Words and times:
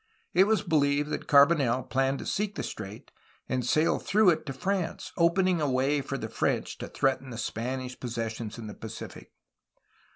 It 0.33 0.45
was 0.45 0.63
believed 0.63 1.11
that 1.11 1.27
Carbonel 1.27 1.83
planned 1.83 2.17
to 2.17 2.25
seek 2.25 2.55
the 2.55 2.63
strait 2.63 3.11
and 3.47 3.63
sail 3.63 3.99
through 3.99 4.31
it 4.31 4.47
to 4.47 4.51
France, 4.53 5.11
opening 5.15 5.61
a 5.61 5.69
way 5.69 6.01
for 6.01 6.17
the 6.17 6.27
French 6.27 6.79
to 6.79 6.87
threaten 6.87 7.29
the 7.29 7.37
Spanish 7.37 7.99
possessions 7.99 8.57
in 8.57 8.65
the 8.65 8.73
Pacific. 8.73 9.31